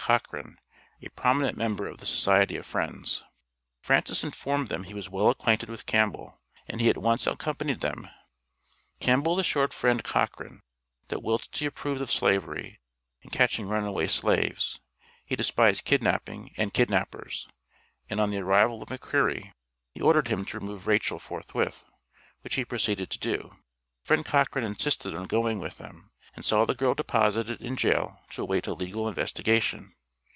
Cochran, 0.07 0.57
a 1.03 1.09
prominent 1.09 1.55
member 1.55 1.87
of 1.87 1.99
the 1.99 2.07
Society 2.07 2.57
of 2.57 2.65
Friends. 2.65 3.23
Francis 3.81 4.23
informed 4.23 4.67
them 4.67 4.83
he 4.85 4.95
was 4.95 5.11
well 5.11 5.29
acquainted 5.29 5.69
with 5.69 5.85
Campbell, 5.85 6.41
and 6.67 6.81
he 6.81 6.89
at 6.89 6.97
once 6.97 7.27
accompained 7.27 7.79
them. 7.81 8.09
Campbell 8.99 9.39
assured 9.39 9.75
Friend 9.75 10.03
Cochran 10.03 10.61
that 11.09 11.21
whilst 11.21 11.55
he 11.55 11.67
approved 11.67 12.01
of 12.01 12.11
Slavery 12.11 12.79
and 13.21 13.31
catching 13.31 13.67
runaway 13.67 14.07
slaves, 14.07 14.79
he 15.23 15.35
despised 15.35 15.85
kidnapping 15.85 16.51
and 16.57 16.73
kidnappers; 16.73 17.47
and 18.09 18.19
on 18.19 18.31
the 18.31 18.39
arrival 18.39 18.81
of 18.81 18.89
McCreary, 18.89 19.53
he 19.93 20.01
ordered 20.01 20.27
him 20.29 20.43
to 20.45 20.57
remove 20.59 20.87
Rachel 20.87 21.19
forthwith, 21.19 21.85
which 22.41 22.55
he 22.55 22.65
proceeded 22.65 23.11
to 23.11 23.19
do. 23.19 23.55
Friend 24.03 24.25
Cochran 24.25 24.65
insisted 24.65 25.13
on 25.15 25.23
going 25.27 25.59
with 25.59 25.77
them, 25.77 26.07
and 26.33 26.43
saw 26.45 26.63
the 26.65 26.73
girl 26.75 26.93
deposited 26.95 27.61
in 27.61 27.75
jail 27.75 28.19
to 28.29 28.41
await 28.41 28.65
a 28.67 28.73
legal 28.73 29.07
investigation. 29.07 29.93